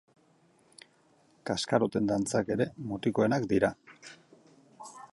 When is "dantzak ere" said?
2.13-2.69